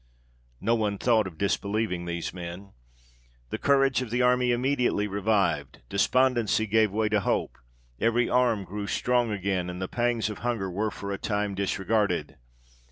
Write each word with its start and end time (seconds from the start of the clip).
No 0.59 0.73
one 0.73 0.97
thought 0.97 1.27
of 1.27 1.37
disbelieving 1.37 2.05
these 2.05 2.33
men. 2.33 2.73
The 3.51 3.59
courage 3.59 4.01
of 4.01 4.09
the 4.09 4.23
army 4.23 4.51
immediately 4.51 5.07
revived; 5.07 5.83
despondency 5.89 6.65
gave 6.65 6.89
way 6.91 7.07
to 7.09 7.19
hope; 7.19 7.59
every 7.99 8.27
arm 8.27 8.63
grew 8.63 8.87
strong 8.87 9.29
again, 9.31 9.69
and 9.69 9.79
the 9.79 9.87
pangs 9.87 10.27
of 10.27 10.39
hunger 10.39 10.71
were 10.71 10.89
for 10.89 11.11
a 11.11 11.19
time 11.19 11.53
disregarded. 11.53 12.37